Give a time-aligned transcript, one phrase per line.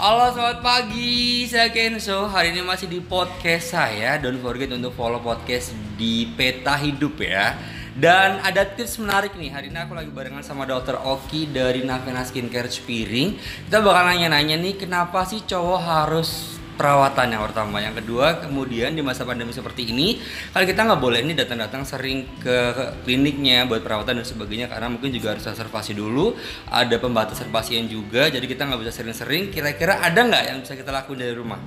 [0.00, 2.24] Halo selamat pagi, saya Kenzo.
[2.24, 4.16] Hari ini masih di podcast saya.
[4.16, 7.52] Don't forget untuk follow podcast di Peta Hidup ya.
[7.92, 9.52] Dan ada tips menarik nih.
[9.52, 13.36] Hari ini aku lagi barengan sama dokter Oki dari Navena Skincare Spiring
[13.68, 19.04] Kita bakal nanya-nanya nih Kenapa sih cowok harus perawatan yang pertama yang kedua kemudian di
[19.04, 20.16] masa pandemi seperti ini
[20.56, 22.56] kalau kita nggak boleh ini datang-datang sering ke
[23.04, 26.32] kliniknya buat perawatan dan sebagainya karena mungkin juga harus reservasi dulu
[26.72, 30.88] ada pembatasan pasien juga jadi kita nggak bisa sering-sering kira-kira ada nggak yang bisa kita
[30.88, 31.60] lakukan dari rumah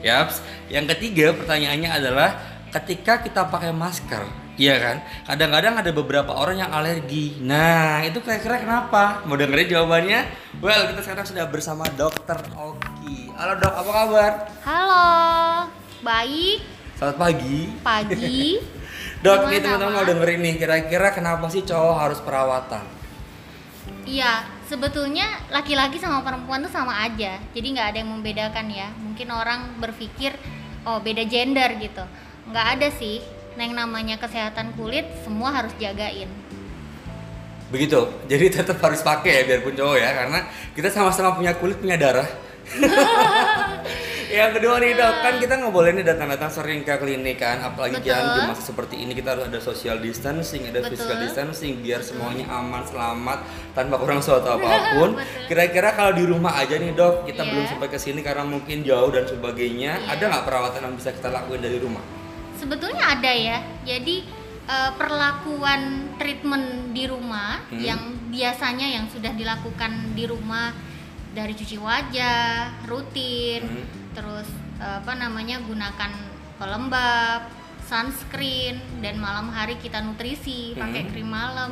[0.00, 0.40] Yaps.
[0.72, 2.30] Yang ketiga pertanyaannya adalah
[2.72, 4.22] ketika kita pakai masker,
[4.56, 4.96] iya kan?
[5.26, 7.36] Kadang-kadang ada beberapa orang yang alergi.
[7.42, 9.26] Nah, itu kira-kira kenapa?
[9.26, 10.20] Mau dengerin jawabannya?
[10.60, 13.32] Well, kita sekarang sudah bersama Dokter Oki.
[13.32, 14.32] Halo dok, apa kabar?
[14.60, 15.08] Halo,
[16.04, 16.60] baik,
[17.00, 17.58] Selamat pagi.
[17.80, 18.60] pagi.
[19.24, 22.84] Dok, nih Gimana, teman-teman mau dengerin nih, kira-kira kenapa sih cowok harus perawatan?
[24.04, 27.40] Iya, sebetulnya laki-laki sama perempuan tuh sama aja.
[27.56, 28.92] Jadi nggak ada yang membedakan ya.
[29.00, 30.36] Mungkin orang berpikir,
[30.84, 32.04] oh beda gender gitu.
[32.52, 33.24] Nggak ada sih.
[33.56, 36.28] Nah, yang namanya kesehatan kulit semua harus jagain.
[37.70, 38.00] Begitu.
[38.30, 40.38] Jadi tetap harus pakai ya biarpun cowok ya karena
[40.74, 42.26] kita sama-sama punya kulit, punya darah.
[44.30, 47.98] yang kedua nih dok, kan kita nggak boleh nih datang-datang sering ke klinik kan, apalagi
[47.98, 48.06] Betul.
[48.14, 50.94] jangan di masa seperti ini kita harus ada social distancing, ada Betul.
[50.94, 53.42] physical distancing biar semuanya aman, selamat
[53.74, 55.18] tanpa kurang suatu apa pun.
[55.50, 57.50] Kira-kira kalau di rumah aja nih dok, kita Iya.
[57.50, 60.14] belum sampai ke sini karena mungkin jauh dan sebagainya, Iya.
[60.14, 62.04] ada nggak perawatan yang bisa kita lakuin dari rumah?
[62.54, 63.58] Sebetulnya ada ya.
[63.82, 64.22] Jadi
[64.70, 65.82] eh, perlakuan
[66.14, 67.80] treatment di rumah Hmm.
[67.80, 70.70] yang biasanya yang sudah dilakukan di rumah
[71.30, 72.38] dari cuci wajah
[72.84, 73.86] rutin, Hmm.
[74.12, 74.46] terus
[74.78, 76.10] eh, apa namanya gunakan
[76.56, 77.50] pelembab,
[77.84, 81.10] sunscreen dan malam hari kita nutrisi pakai Hmm.
[81.10, 81.70] krim malam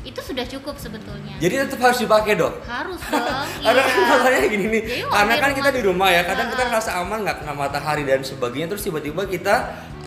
[0.00, 1.36] itu sudah cukup sebetulnya.
[1.38, 2.64] Jadi tetap harus dipakai dok.
[2.64, 3.46] Harus dong.
[3.60, 4.00] Karena kan iya.
[4.02, 6.68] masalahnya gini nih, Jadi karena kan kita di rumah ya, kadang kita Ah.
[6.68, 9.54] ngerasa aman nggak kena matahari dan sebagainya, terus tiba-tiba kita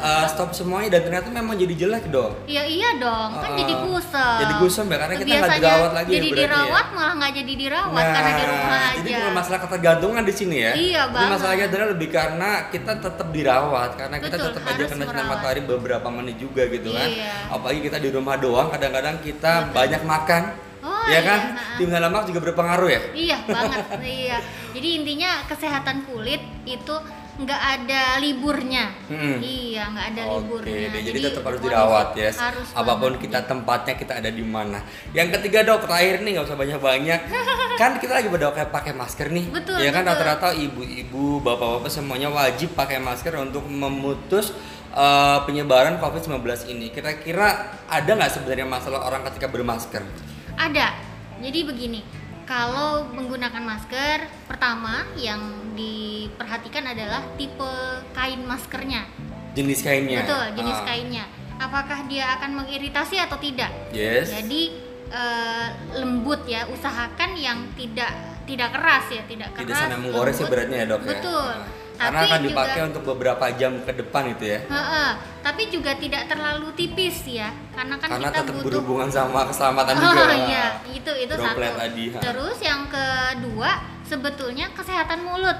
[0.03, 2.35] uh, stop semuanya dan ternyata memang jadi jelek dong.
[2.43, 4.37] Iya iya dong, kan Ah, jadi kusam.
[4.43, 6.35] jadi kusam ya, karena kita nggak dirawat lagi ya Jadi ya.
[6.43, 8.95] dirawat malah nggak jadi dirawat karena di rumah aja.
[8.99, 10.71] jadi bukan masalah ketergantungan di sini ya.
[10.75, 11.31] Iya, Jadi banget.
[11.31, 15.61] masalahnya adalah lebih karena kita tetap dirawat, karena kita Betul, tetap aja kena sinar matahari
[15.63, 17.07] beberapa menit juga gitu kan.
[17.07, 17.33] Iya.
[17.49, 19.73] Apalagi kita di rumah doang, kadang-kadang kita Betul.
[19.73, 20.43] banyak makan.
[20.83, 21.39] Oh, ya iya, kan?
[21.79, 23.01] Timnya lemak juga berpengaruh ya.
[23.15, 24.37] Iya banget, iya.
[24.75, 26.95] Jadi intinya kesehatan kulit itu
[27.33, 28.93] nggak ada liburnya.
[29.09, 29.41] Mm-mm.
[29.41, 30.87] Iya, nggak ada Oke, liburnya.
[30.93, 32.29] deh, jadi, tetap harus dirawat ya.
[32.29, 33.21] Harus Apa pun banget.
[33.25, 34.79] kita tempatnya kita ada di mana.
[35.17, 37.19] Yang ketiga dok, terakhir nih nggak usah banyak-banyak.
[37.81, 39.45] kan kita lagi kayak pakai masker nih.
[39.49, 40.13] Betul, Ya kan betul.
[40.13, 44.53] rata-rata ibu-ibu, bapak-bapak semuanya wajib pakai masker untuk memutus
[44.93, 46.93] uh, penyebaran COVID-19 ini.
[46.93, 50.05] Kira-kira ada nggak sebenarnya masalah orang ketika bermasker?
[50.53, 50.93] Ada.
[51.41, 52.05] Jadi begini,
[52.45, 55.39] kalau menggunakan masker, pertama yang
[55.73, 57.71] diperhatikan adalah tipe
[58.11, 59.05] kain maskernya.
[59.53, 60.23] Jenis kainnya.
[60.23, 61.25] Betul, jenis Ah, kainnya.
[61.55, 63.69] Apakah dia akan mengiritasi atau tidak?
[63.89, 64.31] Yes.
[64.31, 64.73] Jadi
[65.07, 68.09] eh, lembut ya, usahakan yang tidak
[68.43, 69.61] tidak keras ya, tidak keras.
[69.61, 70.49] Tidak sampai menggores lembut.
[70.49, 71.09] ibaratnya ya dok ya.
[71.11, 71.53] Betul.
[71.93, 74.59] Tapi Karena akan juga- dipakai untuk beberapa jam ke depan itu ya.
[74.65, 75.09] Heeh,
[75.39, 78.65] tapi juga tidak terlalu tipis ya, karena kan Karena kita tetap butuh.
[78.65, 80.33] berhubungan sama keselamatan Oh juga.
[80.41, 81.81] iya, itu itu Droplet satu.
[81.85, 82.19] tadi, ha.
[82.19, 83.71] Terus yang kedua
[84.03, 85.55] sebetulnya kesehatan mulut.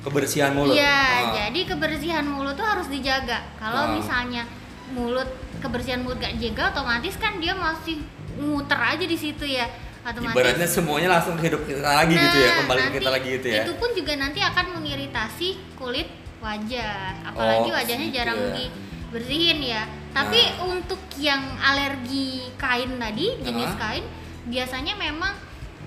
[0.00, 0.72] Kebersihan mulut.
[0.72, 1.20] Iya, Ah.
[1.36, 3.44] jadi kebersihan mulut tuh harus dijaga.
[3.56, 3.92] Kalau Ah.
[3.92, 4.48] misalnya
[4.90, 5.28] mulut
[5.60, 8.00] kebersihan mulut gak jaga, otomatis kan dia masih
[8.36, 9.68] muter aja di situ ya.
[10.00, 10.32] Otomatis.
[10.32, 13.48] Ibaratnya semuanya langsung ke hidup kita lagi gitu ya, Nah, kembali ke kita lagi gitu
[13.52, 13.62] ya.
[13.68, 16.08] Itu pun juga nanti akan mengiritasi kulit
[16.40, 17.20] wajah.
[17.22, 18.56] Apalagi Oh, wajahnya gitu jarang ya.
[18.56, 19.82] dibersihin ya.
[20.10, 20.72] Tapi Nah.
[20.72, 23.92] untuk yang alergi kain tadi, jenis Ah.
[23.92, 24.04] kain
[24.48, 25.36] biasanya memang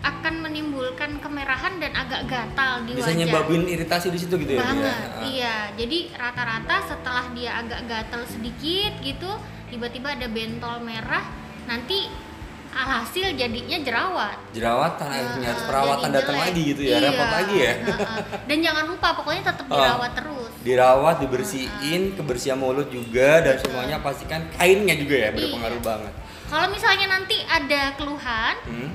[0.04, 3.18] akan menimbulkan kemerahan dan agak gatal di Bisa wajah.
[3.18, 4.60] nyebabin iritasi di situ gitu ya.
[4.60, 4.94] Bu, banget ya?
[4.94, 5.24] Ah.
[5.24, 9.32] iya jadi rata-rata setelah dia agak gatal sedikit gitu
[9.68, 11.24] tiba-tiba ada bentol merah
[11.64, 12.12] nanti
[12.70, 17.74] alhasil jadinya jerawat Jerawatan akhirnya Nah, perawatan datang lagi gitu ya, Iya, repot lagi ya.
[17.80, 18.18] heeh.
[18.44, 19.74] dan jangan lupa pokoknya tetap Oh.
[19.74, 25.86] dirawat terus Dirawat, dibersihin, kebersihan mulut juga dan semuanya pastikan kainnya juga ya berpengaruh Iya.
[25.86, 26.14] banget.
[26.46, 28.90] kalau misalnya nanti ada keluhan Hmm?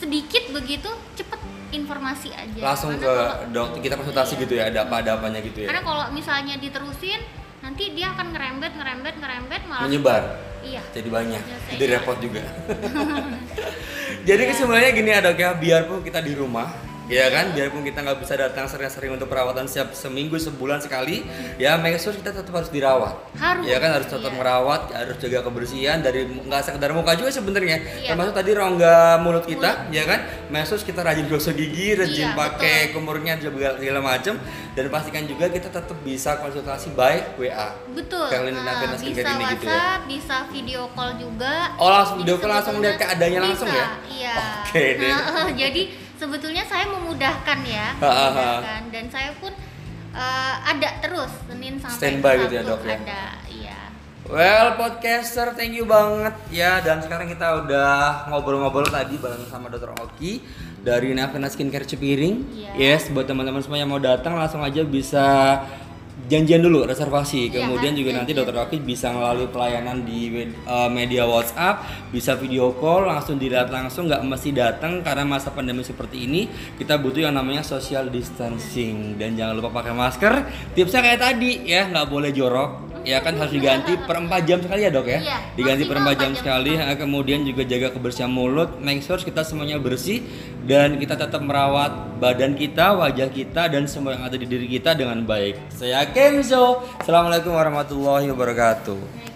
[0.00, 4.42] Sedikit begitu cepet informasi aja Langsung Karena ke kalau- dokter kita konsultasi Iya.
[4.42, 5.68] gitu ya, ada apa ada apanya gitu ya.
[5.68, 7.20] karena kalau misalnya diterusin
[7.60, 10.22] nanti dia akan ngerembet ngerembet ngerembet malah Menyebar.
[10.62, 12.42] iya jadi banyak Ya, saya jadi repot juga
[14.22, 16.68] jadi kesimpulannya gini ya dok ya biarpun kita di rumah
[17.10, 21.26] ya kan biarpun kita nggak bisa datang sering-sering untuk perawatan setiap seminggu sebulan sekali
[21.58, 24.38] ya make sure kita tetap harus dirawat Harus, ya kan harus tetap iya.
[24.38, 28.14] merawat harus jaga kebersihan dari nggak sekedar muka juga sebenarnya Iya.
[28.14, 32.38] termasuk tadi rongga mulut kita ya kan make sure kita rajin gosok gigi rajin Iya,
[32.38, 34.38] pakai kumurnya juga segala macam
[34.76, 38.30] dan pastikan juga kita tetap bisa konsultasi by WA Betul.
[38.30, 39.72] Kalian Nah, Navina bisa ini gitu ya?
[39.72, 41.72] WhatsApp, bisa video call juga.
[41.80, 43.86] Oh, langsung video call, langsung lihat keadaannya langsung ya?
[44.04, 44.34] Iya.
[44.60, 45.08] Oke deh.
[45.08, 45.82] Nah, jadi
[46.20, 49.52] sebetulnya saya memudahkan ya, memudahkan dan saya pun
[50.12, 52.96] eh, ada terus Senin sampai Standby gitu ya, Dok, ya?
[53.00, 53.80] Ada, iya.
[54.30, 56.78] Well, podcaster, thank you banget ya.
[56.84, 59.90] Dan sekarang kita udah ngobrol-ngobrol tadi bareng sama Dr.
[59.96, 60.38] Oki
[60.86, 62.46] dari Navena Skincare Cipiring.
[62.54, 62.70] Iya.
[62.78, 65.58] Yes, buat teman-teman semua yang mau datang langsung aja bisa
[66.26, 67.48] janjian dulu reservasi.
[67.48, 68.32] Iya, Kemudian harus juga nanti.
[68.36, 68.56] Dr.
[68.66, 70.28] Oki bisa melalui pelayanan di
[70.66, 75.86] uh, media WhatsApp, bisa video call, langsung dilihat langsung, nggak mesti datang karena masa pandemi
[75.86, 80.34] seperti ini kita butuh yang namanya social distancing dan jangan lupa pakai masker.
[80.74, 82.89] Tipsnya kayak tadi ya, nggak boleh jorok.
[83.02, 85.20] Ya kan harus diganti per 4 jam sekali ya dok ya?
[85.24, 86.40] Iya, diganti per 4 maksimal jam empat jam.
[86.44, 90.20] sekali Nah, kemudian juga jaga kebersihan mulut make sure kita semuanya bersih
[90.68, 94.92] dan kita tetap merawat badan kita wajah kita dan semua yang ada di diri kita
[94.92, 95.72] dengan baik.
[95.72, 96.84] Saya Kenzo.
[97.00, 99.29] Assalamualaikum warahmatullahi wabarakatuh